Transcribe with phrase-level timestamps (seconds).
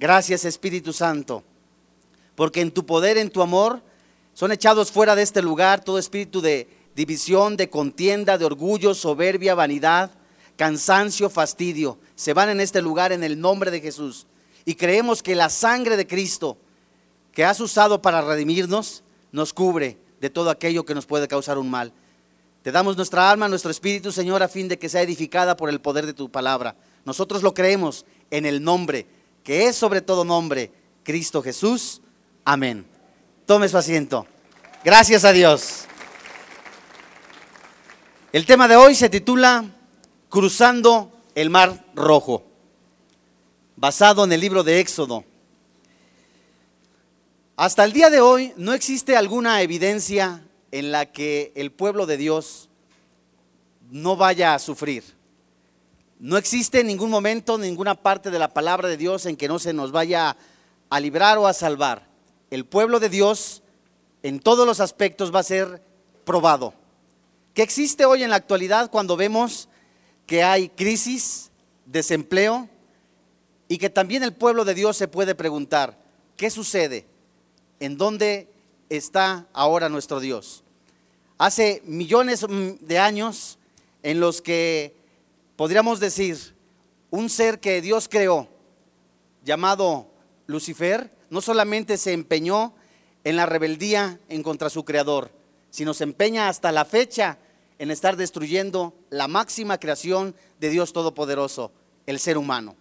[0.00, 1.44] Gracias Espíritu Santo,
[2.34, 3.82] porque en tu poder, en tu amor,
[4.32, 9.54] son echados fuera de este lugar todo espíritu de división, de contienda, de orgullo, soberbia,
[9.54, 10.10] vanidad,
[10.56, 11.98] cansancio, fastidio.
[12.14, 14.26] Se van en este lugar en el nombre de Jesús.
[14.64, 16.56] Y creemos que la sangre de Cristo
[17.32, 21.70] que has usado para redimirnos nos cubre de todo aquello que nos puede causar un
[21.70, 21.92] mal.
[22.62, 25.82] Te damos nuestra alma, nuestro espíritu, Señor, a fin de que sea edificada por el
[25.82, 26.74] poder de tu palabra.
[27.04, 29.06] Nosotros lo creemos en el nombre,
[29.50, 30.70] que es sobre todo nombre,
[31.02, 32.00] Cristo Jesús.
[32.44, 32.86] Amén.
[33.46, 34.24] Tome su asiento.
[34.84, 35.86] Gracias a Dios.
[38.32, 39.64] El tema de hoy se titula
[40.28, 42.44] Cruzando el Mar Rojo,
[43.74, 45.24] basado en el libro de Éxodo.
[47.56, 52.18] Hasta el día de hoy no existe alguna evidencia en la que el pueblo de
[52.18, 52.68] Dios
[53.90, 55.02] no vaya a sufrir.
[56.20, 59.58] No existe en ningún momento, ninguna parte de la palabra de Dios en que no
[59.58, 60.36] se nos vaya
[60.88, 62.06] a librar o a salvar.
[62.50, 63.62] El pueblo de Dios
[64.22, 65.82] en todos los aspectos va a ser
[66.24, 66.74] probado.
[67.54, 69.68] ¿Qué existe hoy en la actualidad cuando vemos
[70.26, 71.50] que hay crisis,
[71.86, 72.68] desempleo
[73.66, 75.98] y que también el pueblo de Dios se puede preguntar,
[76.36, 77.06] ¿qué sucede?
[77.80, 78.46] ¿En dónde
[78.90, 80.62] está ahora nuestro Dios.
[81.38, 82.44] Hace millones
[82.80, 83.58] de años
[84.02, 84.94] en los que
[85.60, 86.56] podríamos decir
[87.10, 88.48] un ser que Dios creó,
[89.44, 90.06] llamado
[90.46, 92.72] Lucifer, no solamente se empeñó
[93.24, 95.30] en la rebeldía en contra su creador,
[95.68, 97.36] sino se empeña hasta la fecha
[97.78, 101.72] en estar destruyendo la máxima creación de Dios Todopoderoso,
[102.06, 102.74] el ser humano.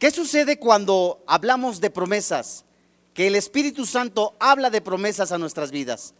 [0.00, 2.64] ¿Qué sucede cuando hablamos de promesas?
[3.14, 6.14] que el Espíritu Santo habla de promesas a nuestras vidas.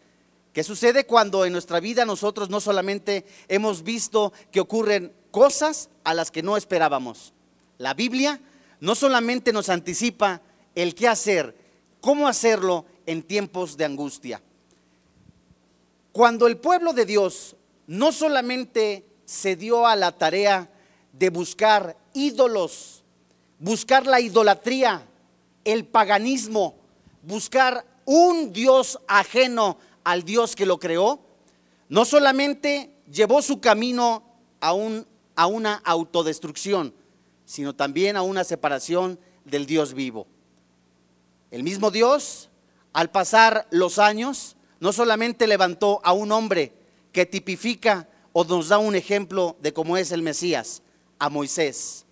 [0.52, 6.14] ¿Qué sucede cuando en nuestra vida nosotros no solamente hemos visto que ocurren cosas a
[6.14, 7.34] las que no esperábamos?
[7.76, 8.40] La Biblia
[8.80, 10.40] no solamente nos anticipa
[10.74, 11.54] el qué hacer,
[12.00, 14.40] cómo hacerlo en tiempos de angustia.
[16.12, 17.54] Cuando el pueblo de Dios
[17.86, 20.70] no solamente se dio a la tarea
[21.12, 23.04] de buscar ídolos,
[23.58, 25.06] buscar la idolatría,
[25.66, 26.76] el paganismo,
[27.20, 31.20] buscar un Dios ajeno al Dios que lo creó,
[31.90, 34.22] no solamente llevó su camino
[34.60, 36.94] a, un, a una autodestrucción,
[37.44, 40.26] sino también a una separación del Dios vivo.
[41.50, 42.50] El mismo Dios,
[42.92, 46.72] al pasar los años, no solamente levantó a un hombre
[47.12, 50.82] que tipifica o nos da un ejemplo de cómo es el Mesías,
[51.18, 52.04] a Moisés.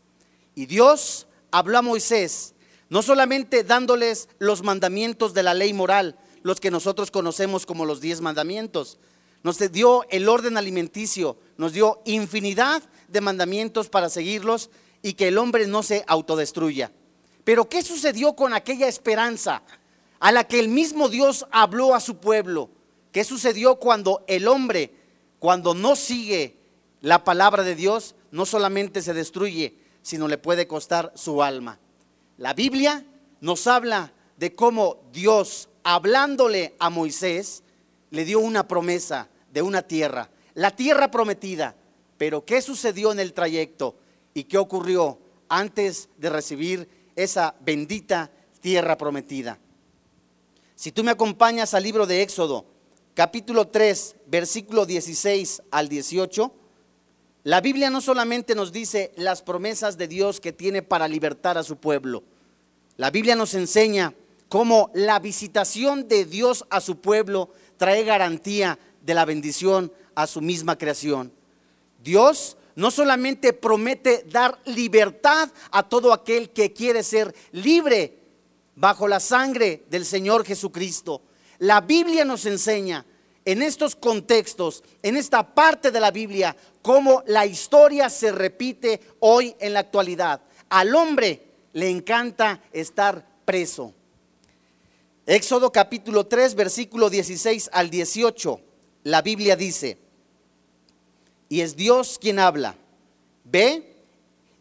[0.54, 2.54] Y Dios habló a Moisés
[2.88, 8.00] no solamente dándoles los mandamientos de la ley moral, los que nosotros conocemos como los
[8.00, 8.98] diez mandamientos,
[9.42, 12.82] nos dio el orden alimenticio, nos dio infinidad
[13.14, 14.68] de mandamientos para seguirlos
[15.00, 16.92] y que el hombre no se autodestruya.
[17.44, 19.62] Pero ¿qué sucedió con aquella esperanza
[20.18, 22.68] a la que el mismo Dios habló a su pueblo?
[23.12, 24.92] ¿Qué sucedió cuando el hombre,
[25.38, 26.56] cuando no sigue
[27.00, 31.78] la palabra de Dios, no solamente se destruye, sino le puede costar su alma?
[32.36, 33.06] La Biblia
[33.40, 37.62] nos habla de cómo Dios, hablándole a Moisés,
[38.10, 41.76] le dio una promesa de una tierra, la tierra prometida.
[42.18, 43.96] Pero ¿qué sucedió en el trayecto
[44.32, 48.30] y qué ocurrió antes de recibir esa bendita
[48.60, 49.58] tierra prometida?
[50.74, 52.66] Si tú me acompañas al libro de Éxodo,
[53.14, 56.52] capítulo 3, versículo 16 al 18,
[57.44, 61.62] la Biblia no solamente nos dice las promesas de Dios que tiene para libertar a
[61.62, 62.24] su pueblo.
[62.96, 64.14] La Biblia nos enseña
[64.48, 70.40] cómo la visitación de Dios a su pueblo trae garantía de la bendición a su
[70.40, 71.32] misma creación.
[72.04, 78.18] Dios no solamente promete dar libertad a todo aquel que quiere ser libre
[78.76, 81.22] bajo la sangre del Señor Jesucristo.
[81.58, 83.06] La Biblia nos enseña
[83.46, 89.56] en estos contextos, en esta parte de la Biblia, cómo la historia se repite hoy
[89.58, 90.42] en la actualidad.
[90.68, 91.42] Al hombre
[91.72, 93.94] le encanta estar preso.
[95.24, 98.60] Éxodo capítulo 3, versículo 16 al 18,
[99.04, 100.03] la Biblia dice,
[101.48, 102.76] y es Dios quien habla,
[103.44, 103.94] ve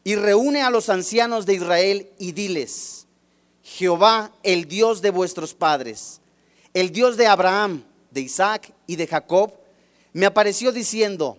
[0.03, 3.07] y reúne a los ancianos de Israel y diles,
[3.63, 6.19] Jehová, el Dios de vuestros padres,
[6.73, 9.53] el Dios de Abraham, de Isaac y de Jacob,
[10.11, 11.37] me apareció diciendo,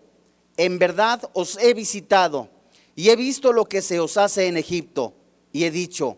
[0.57, 2.49] en verdad os he visitado
[2.97, 5.15] y he visto lo que se os hace en Egipto,
[5.53, 6.17] y he dicho,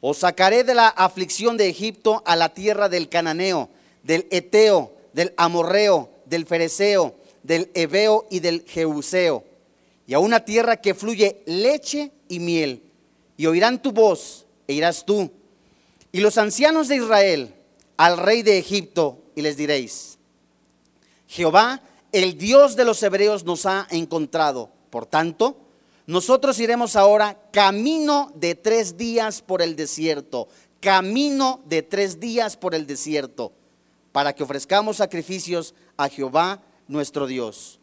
[0.00, 3.68] os sacaré de la aflicción de Egipto a la tierra del cananeo,
[4.02, 7.14] del eteo, del amorreo, del fereceo,
[7.46, 9.44] del ebeo y del jeuseo,
[10.06, 12.82] y a una tierra que fluye leche y miel,
[13.36, 15.30] y oirán tu voz, e irás tú
[16.16, 17.54] y los ancianos de Israel
[17.98, 20.16] al rey de Egipto y les diréis,
[21.26, 24.70] Jehová, el Dios de los hebreos, nos ha encontrado.
[24.88, 25.58] Por tanto,
[26.06, 30.48] nosotros iremos ahora camino de tres días por el desierto,
[30.80, 33.52] camino de tres días por el desierto,
[34.12, 37.80] para que ofrezcamos sacrificios a Jehová nuestro Dios.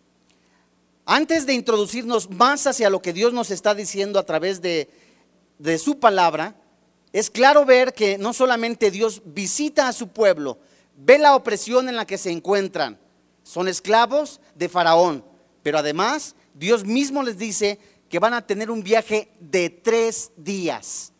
[1.05, 4.89] Antes de introducirnos más hacia lo que Dios nos está diciendo a través de,
[5.59, 6.55] de su palabra,
[7.11, 10.57] es claro ver que no solamente Dios visita a su pueblo,
[10.97, 12.97] ve la opresión en la que se encuentran.
[13.43, 15.25] Son esclavos de Faraón,
[15.61, 17.79] pero además Dios mismo les dice
[18.09, 21.11] que van a tener un viaje de tres días.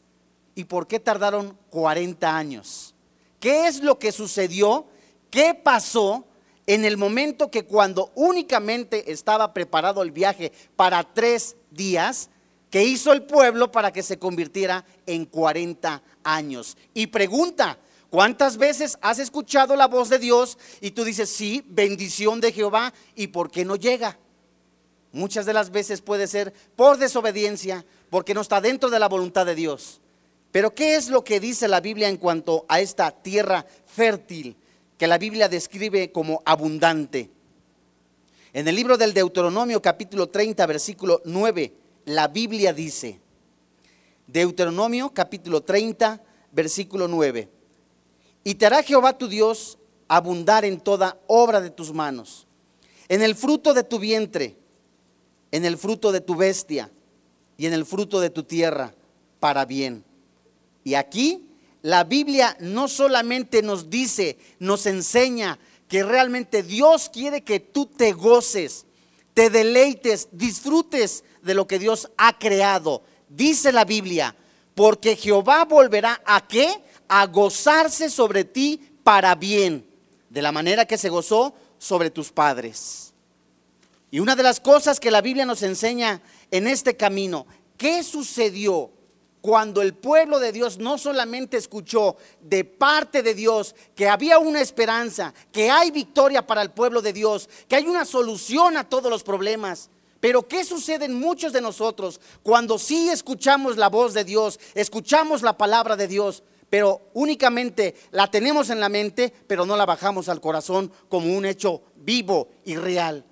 [0.56, 2.94] ¿Y por qué tardaron 40 años?
[3.40, 4.86] ¿Qué es lo que sucedió?
[5.30, 6.26] ¿Qué pasó
[6.68, 12.30] en el momento que cuando únicamente estaba preparado el viaje para tres días,
[12.70, 16.78] que hizo el pueblo para que se convirtiera en 40 años?
[16.94, 17.78] Y pregunta,
[18.10, 22.94] ¿cuántas veces has escuchado la voz de Dios y tú dices, sí, bendición de Jehová,
[23.16, 24.18] ¿y por qué no llega?
[25.12, 29.46] Muchas de las veces puede ser por desobediencia, porque no está dentro de la voluntad
[29.46, 30.02] de Dios.
[30.52, 34.56] Pero ¿qué es lo que dice la Biblia en cuanto a esta tierra fértil
[35.04, 37.30] que la Biblia describe como abundante?
[38.54, 41.74] En el libro del Deuteronomio capítulo 30 versículo 9,
[42.06, 43.20] la Biblia dice,
[44.28, 46.24] Deuteronomio capítulo 30
[46.54, 47.50] versículo 9,
[48.46, 49.78] y te hará Jehová tu Dios
[50.08, 52.48] abundar en toda obra de tus manos,
[53.10, 54.56] en el fruto de tu vientre,
[55.52, 56.90] en el fruto de tu bestia
[57.58, 58.96] y en el fruto de tu tierra
[59.42, 60.06] para bien.
[60.86, 61.53] Y aquí
[61.84, 65.60] la Biblia no solamente nos dice, nos enseña
[65.90, 68.86] que realmente Dios quiere que tú te goces,
[69.34, 73.04] te deleites, disfrutes de lo que Dios ha creado.
[73.28, 74.34] Dice la Biblia,
[74.76, 76.82] porque Jehová volverá a qué?
[77.10, 79.86] A gozarse sobre ti para bien,
[80.30, 83.14] de la manera que se gozó sobre tus padres.
[84.10, 87.46] Y una de las cosas que la Biblia nos enseña en este camino,
[87.76, 88.90] ¿qué sucedió
[89.44, 94.62] cuando el pueblo de Dios no solamente escuchó de parte de Dios que había una
[94.62, 99.12] esperanza, que hay victoria para el pueblo de Dios, que hay una solución a todos
[99.12, 99.90] los problemas?
[100.22, 105.42] Pero ¿qué sucede en muchos de nosotros cuando sí escuchamos la voz de Dios, escuchamos
[105.42, 110.30] la palabra de Dios, pero únicamente la tenemos en la mente, pero no la bajamos
[110.30, 113.26] al corazón como un hecho vivo y real?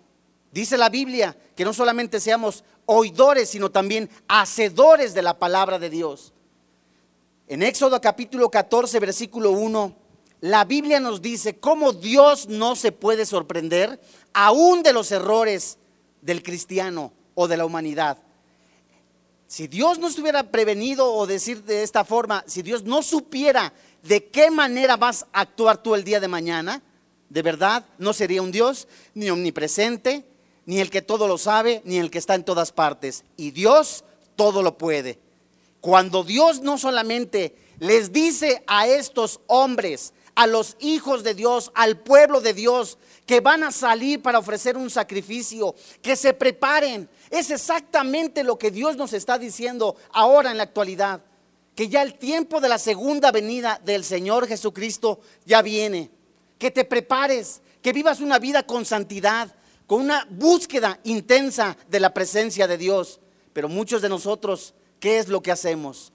[0.52, 5.90] Dice la Biblia que no solamente seamos oidores, sino también hacedores de la palabra de
[5.90, 6.34] Dios.
[7.48, 9.96] En Éxodo capítulo 14, versículo 1,
[10.42, 14.02] la Biblia nos dice cómo Dios no se puede sorprender
[14.34, 15.78] aún de los errores
[16.22, 18.18] del cristiano o de la humanidad.
[19.48, 24.26] Si Dios no estuviera prevenido o decir de esta forma, si Dios no supiera de
[24.28, 26.82] qué manera vas a actuar tú el día de mañana,
[27.30, 30.26] de verdad no sería un Dios ni omnipresente,
[30.72, 33.26] ni el que todo lo sabe, ni el que está en todas partes.
[33.36, 34.06] Y Dios
[34.38, 35.20] todo lo puede.
[35.82, 41.98] Cuando Dios no solamente les dice a estos hombres, a los hijos de Dios, al
[41.98, 47.10] pueblo de Dios, que van a salir para ofrecer un sacrificio, que se preparen.
[47.30, 51.22] Es exactamente lo que Dios nos está diciendo ahora en la actualidad,
[51.76, 56.10] que ya el tiempo de la segunda venida del Señor Jesucristo ya viene.
[56.58, 59.54] Que te prepares, que vivas una vida con santidad,
[59.92, 63.20] con una búsqueda intensa de la presencia de Dios.
[63.52, 66.14] Pero muchos de nosotros, ¿qué es lo que hacemos?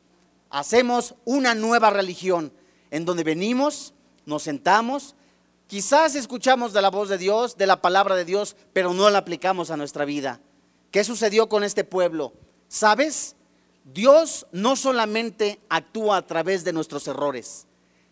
[0.49, 2.55] Hacemos una nueva religión
[2.91, 3.93] en donde venimos,
[4.25, 5.15] nos sentamos,
[5.67, 9.19] quizás escuchamos de la voz de Dios, de la palabra de Dios, pero no la
[9.19, 10.41] aplicamos a nuestra vida.
[10.91, 12.33] ¿Qué sucedió con este pueblo?
[12.69, 13.37] ¿Sabes?
[13.85, 17.67] Dios no solamente actúa a través de nuestros errores.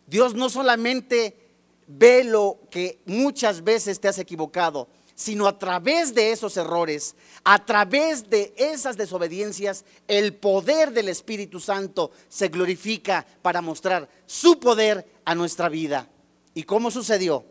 [0.07, 1.39] Dios no solamente
[1.87, 7.65] ve lo que muchas veces te has equivocado sino a través de esos errores, a
[7.65, 15.07] través de esas desobediencias, el poder del Espíritu Santo se glorifica para mostrar su poder
[15.25, 16.09] a nuestra vida.
[16.53, 17.45] ¿Y cómo sucedió?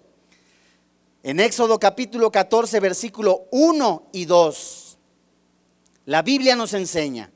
[1.23, 4.97] En Éxodo capítulo 14, versículo 1 y 2,
[6.05, 7.31] la Biblia nos enseña,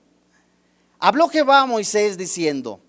[1.00, 2.81] habló Jehová a Moisés diciendo,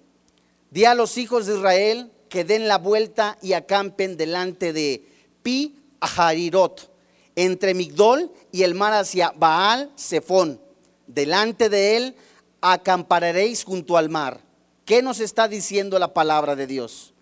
[0.73, 5.07] di a los hijos de Israel que den la vuelta y acampen delante de
[5.43, 6.98] Pi Aharirot
[7.39, 10.61] entre Migdol y el mar hacia Baal Zephón.
[11.07, 12.17] Delante de él
[12.61, 14.41] acamparéis junto al mar.
[14.85, 17.15] ¿Qué nos está diciendo la palabra de Dios?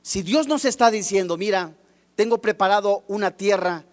[0.00, 1.74] Si Dios nos está diciendo, mira,
[2.14, 3.84] tengo preparado una tierra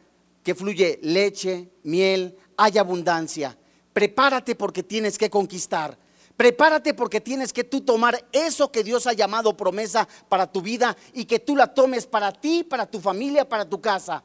[0.44, 3.58] que fluye leche, miel, hay abundancia.
[3.92, 5.98] Prepárate porque tienes que conquistar.
[6.38, 10.96] Prepárate porque tienes que tú tomar eso que Dios ha llamado promesa para tu vida
[11.14, 14.24] y que tú la tomes para ti, para tu familia, para tu casa.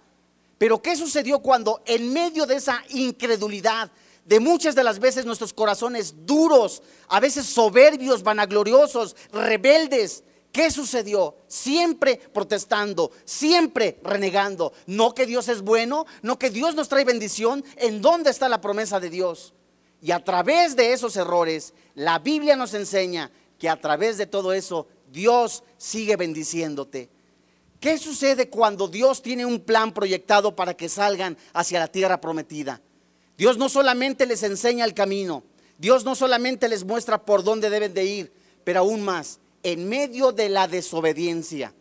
[0.59, 3.91] Pero ¿qué sucedió cuando en medio de esa incredulidad,
[4.25, 11.37] de muchas de las veces nuestros corazones duros, a veces soberbios, vanagloriosos, rebeldes, ¿Qué sucedió?
[11.47, 14.73] Siempre protestando, siempre renegando.
[14.87, 17.65] No que Dios es bueno, no que Dios nos trae bendición.
[17.77, 19.53] ¿En dónde está la promesa de Dios?
[20.01, 24.53] Y a través de esos errores, la Biblia nos enseña que a través de todo
[24.53, 27.11] eso, Dios sigue bendiciéndote.
[27.81, 32.81] ¿Qué sucede cuando Dios tiene un plan proyectado para que salgan hacia la tierra prometida?
[33.37, 35.45] Dios no solamente les enseña el camino,
[35.79, 38.33] Dios no solamente les muestra por dónde deben de ir,
[38.65, 41.73] pero aún más, en medio de la desobediencia,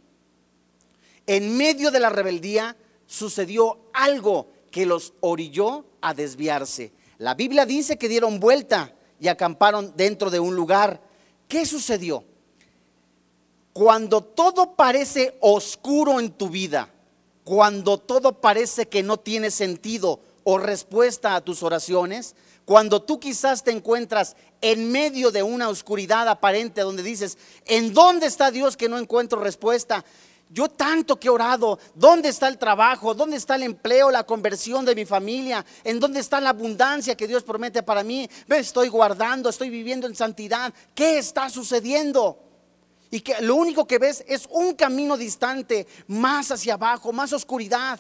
[1.26, 2.78] en medio de la rebeldía,
[3.08, 6.92] sucedió algo que los orilló a desviarse.
[7.18, 11.02] La Biblia dice que dieron vuelta y acamparon dentro de un lugar.
[11.48, 12.24] ¿Qué sucedió?
[13.78, 16.90] Cuando todo parece oscuro en tu vida,
[17.44, 23.64] cuando todo parece que no tiene sentido o respuesta a tus oraciones, cuando tú quizás
[23.64, 28.90] te encuentras en medio de una oscuridad aparente donde dices, ¿en dónde está Dios que
[28.90, 30.04] no encuentro respuesta?
[30.50, 33.14] Yo tanto que he orado, ¿dónde está el trabajo?
[33.14, 35.64] ¿Dónde está el empleo, la conversión de mi familia?
[35.84, 38.28] ¿En dónde está la abundancia que Dios promete para mí?
[38.48, 40.74] Me estoy guardando, estoy viviendo en santidad.
[40.96, 42.47] ¿Qué está sucediendo?
[43.10, 48.00] Y que lo único que ves es un camino distante, más hacia abajo, más oscuridad.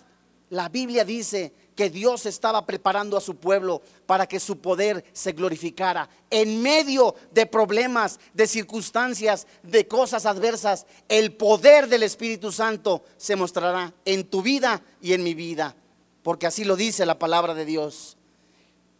[0.49, 5.33] La Biblia dice que Dios estaba preparando a su pueblo para que su poder se
[5.33, 6.09] glorificara.
[6.29, 13.35] En medio de problemas, de circunstancias, de cosas adversas, el poder del Espíritu Santo se
[13.35, 15.75] mostrará en tu vida y en mi vida,
[16.23, 18.17] porque así lo dice la palabra de Dios.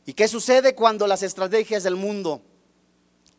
[0.06, 2.42] ¿Y qué sucede cuando las estrategias del mundo,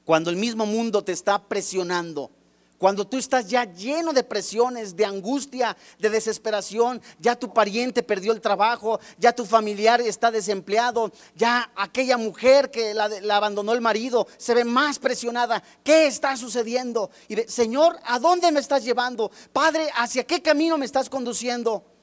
[0.05, 2.31] cuando el mismo mundo te está presionando?
[2.78, 8.32] Cuando tú estás ya lleno de presiones, de angustia, de desesperación, ya tu pariente perdió
[8.32, 14.28] el trabajo, ya tu familiar está desempleado, ya aquella mujer que la, abandonó el marido
[14.37, 15.61] se ve más presionada.
[15.82, 17.11] ¿Qué está sucediendo?
[17.26, 19.32] Y Señor, ¿a dónde me estás llevando?
[19.52, 21.98] Padre, ¿hacia qué camino me estás conduciendo?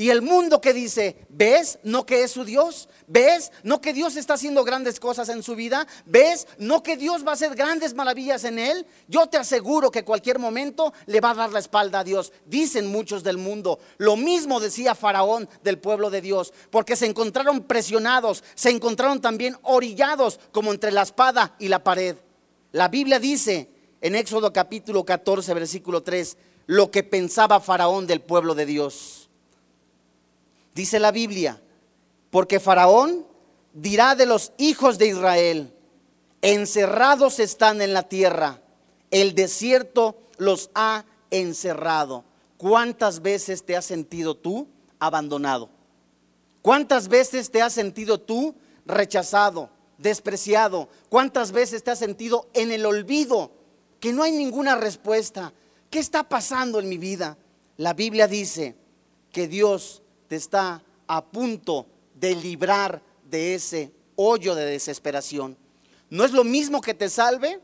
[0.00, 1.78] Y el mundo que dice, ¿ves?
[1.82, 2.88] No que es su Dios.
[3.06, 3.52] ¿Ves?
[3.62, 5.86] No que Dios está haciendo grandes cosas en su vida.
[6.06, 6.46] ¿Ves?
[6.56, 8.86] No que Dios va a hacer grandes maravillas en él.
[9.08, 12.32] Yo te aseguro que cualquier momento le va a dar la espalda a Dios.
[12.46, 13.78] Dicen muchos del mundo.
[13.98, 16.54] Lo mismo decía Faraón del pueblo de Dios.
[16.70, 18.42] Porque se encontraron presionados.
[18.54, 22.16] Se encontraron también orillados como entre la espada y la pared.
[22.72, 23.68] La Biblia dice
[24.00, 29.19] en Éxodo capítulo 14, versículo 3, lo que pensaba Faraón del pueblo de Dios.
[30.74, 31.60] Dice la Biblia,
[32.30, 33.26] porque Faraón
[33.72, 35.74] dirá de los hijos de Israel,
[36.42, 38.60] encerrados están en la tierra,
[39.10, 42.24] el desierto los ha encerrado.
[42.56, 45.70] ¿Cuántas veces te has sentido tú abandonado?
[46.62, 50.88] ¿Cuántas veces te has sentido tú rechazado, despreciado?
[51.08, 53.50] ¿Cuántas veces te has sentido en el olvido?
[53.98, 55.52] Que no hay ninguna respuesta.
[55.88, 57.38] ¿Qué está pasando en mi vida?
[57.76, 58.76] La Biblia dice
[59.32, 65.56] que Dios te está a punto de librar de ese hoyo de desesperación.
[66.08, 67.58] No es lo mismo que te salve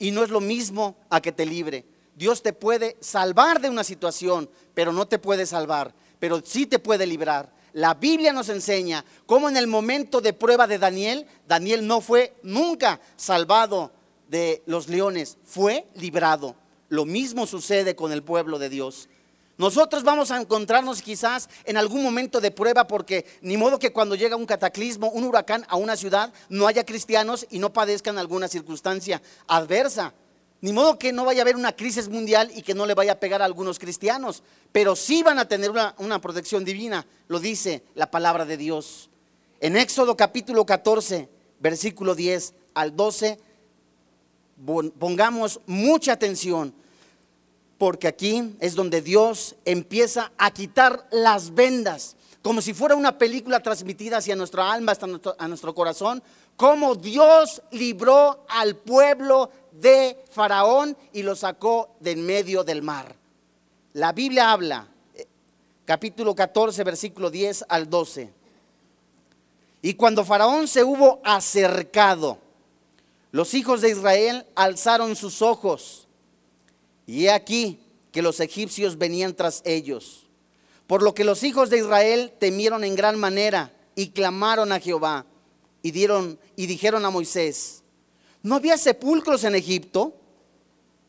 [0.00, 1.84] y no es lo mismo a que te libre.
[2.16, 6.80] Dios te puede salvar de una situación, pero no te puede salvar, pero sí te
[6.80, 7.52] puede librar.
[7.72, 12.34] La Biblia nos enseña cómo en el momento de prueba de Daniel, Daniel no fue
[12.42, 13.92] nunca salvado
[14.26, 16.56] de los leones, fue librado.
[16.88, 19.08] Lo mismo sucede con el pueblo de Dios.
[19.58, 24.14] Nosotros vamos a encontrarnos quizás en algún momento de prueba porque ni modo que cuando
[24.14, 28.46] llega un cataclismo, un huracán a una ciudad, no haya cristianos y no padezcan alguna
[28.46, 30.14] circunstancia adversa.
[30.60, 33.12] Ni modo que no vaya a haber una crisis mundial y que no le vaya
[33.12, 37.40] a pegar a algunos cristianos, pero sí van a tener una, una protección divina, lo
[37.40, 39.10] dice la palabra de Dios.
[39.58, 43.40] En Éxodo capítulo 14, versículo 10 al 12,
[45.00, 46.74] pongamos mucha atención
[47.78, 53.60] porque aquí es donde Dios empieza a quitar las vendas, como si fuera una película
[53.60, 56.22] transmitida hacia nuestra alma, hasta nuestro, corazón,
[56.56, 63.14] como Dios libró al pueblo de Faraón y lo sacó de en medio del mar.
[63.92, 65.26] La Biblia habla, eh,
[65.84, 68.32] capítulo 14, versículo 10 al 12.
[69.82, 72.38] Y cuando Faraón se hubo acercado,
[73.30, 76.07] los hijos de Israel alzaron sus ojos
[77.08, 77.80] y he aquí
[78.12, 80.28] que los egipcios venían tras ellos.
[80.86, 85.24] Por lo que los hijos de Israel temieron en gran manera y clamaron a Jehová
[85.82, 87.82] y dieron y dijeron a Moisés:
[88.42, 90.14] ¿No había sepulcros en Egipto?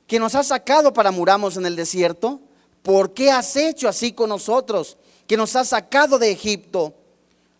[0.07, 2.39] Que nos has sacado para muramos en el desierto.
[2.81, 4.97] ¿Por qué has hecho así con nosotros?
[5.27, 6.93] Que nos has sacado de Egipto.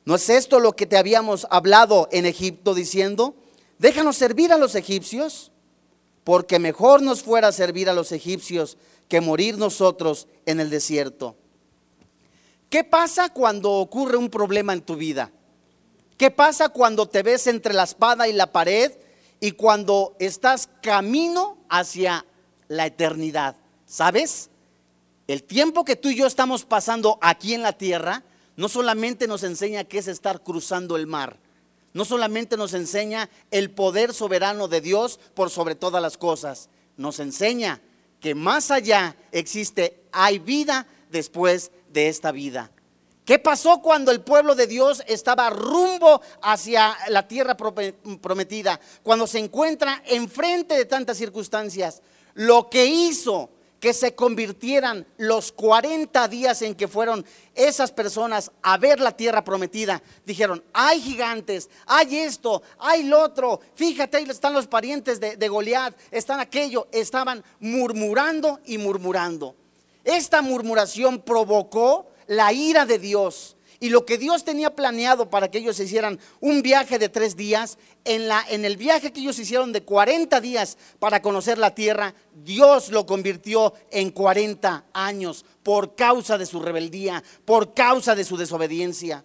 [0.05, 3.35] ¿No es esto lo que te habíamos hablado en Egipto diciendo?
[3.79, 5.51] Déjanos servir a los egipcios,
[6.29, 11.35] porque mejor nos fuera servir a los egipcios que morir nosotros en el desierto.
[12.69, 15.31] ¿Qué pasa cuando ocurre un problema en tu vida?
[16.17, 18.91] ¿Qué pasa cuando te ves entre la espada y la pared
[19.39, 22.27] y cuando estás camino hacia
[22.67, 23.55] la eternidad?
[23.87, 24.51] ¿Sabes?
[25.25, 28.23] El tiempo que tú y yo estamos pasando aquí en la tierra
[28.55, 31.39] no solamente nos enseña qué es estar cruzando el mar,
[31.93, 37.19] no solamente nos enseña el poder soberano de Dios por sobre todas las cosas, nos
[37.19, 37.81] enseña
[38.19, 42.71] que más allá existe, hay vida después de esta vida.
[43.25, 48.79] ¿Qué pasó cuando el pueblo de Dios estaba rumbo hacia la tierra prometida?
[49.03, 52.01] Cuando se encuentra enfrente de tantas circunstancias.
[52.33, 58.77] Lo que hizo que se convirtieran los 40 días en que fueron esas personas a
[58.77, 60.01] ver la tierra prometida.
[60.25, 63.61] Dijeron, hay gigantes, hay esto, hay lo otro.
[63.75, 66.87] Fíjate, ahí están los parientes de, de Goliat, están aquello.
[66.91, 69.55] Estaban murmurando y murmurando.
[70.03, 73.55] Esta murmuración provocó la ira de Dios.
[73.79, 77.77] Y lo que Dios tenía planeado para que ellos hicieran un viaje de tres días,
[78.03, 82.13] en, la, en el viaje que ellos hicieron de 40 días para conocer la tierra,
[82.43, 88.35] Dios lo convirtió en 40 años por causa de su rebeldía, por causa de su
[88.35, 89.23] desobediencia.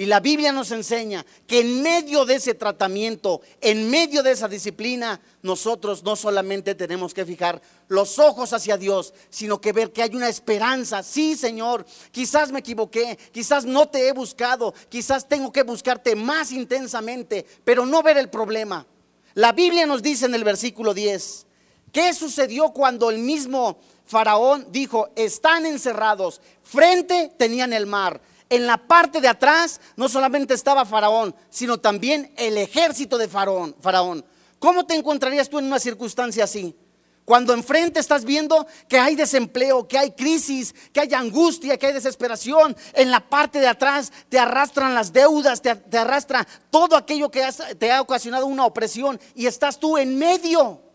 [0.00, 4.48] Y la Biblia nos enseña que en medio de ese tratamiento, en medio de esa
[4.48, 10.02] disciplina, nosotros no solamente tenemos que fijar los ojos hacia Dios, sino que ver que
[10.02, 11.02] hay una esperanza.
[11.02, 16.50] Sí, Señor, quizás me equivoqué, quizás no te he buscado, quizás tengo que buscarte más
[16.50, 18.86] intensamente, pero no ver el problema.
[19.34, 21.46] La Biblia nos dice en el versículo 10,
[21.92, 23.76] ¿qué sucedió cuando el mismo
[24.06, 30.54] Faraón dijo, están encerrados, frente tenían el mar, en la parte de atrás no solamente
[30.54, 33.74] estaba Faraón, sino también el ejército de Faraón.
[33.80, 34.24] Faraón.
[34.58, 36.76] ¿Cómo te encontrarías tú en una circunstancia así?
[37.24, 41.92] Cuando enfrente estás viendo que hay desempleo, que hay crisis, que hay angustia, que hay
[41.92, 47.46] desesperación, en la parte de atrás te arrastran las deudas, te, arrastra todo aquello que
[47.78, 50.89] te ha ocasionado una opresión y estás tú en medio.